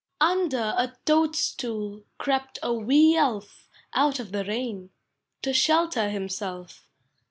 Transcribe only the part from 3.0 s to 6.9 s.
Elf, Out of the rain. To shelter himself.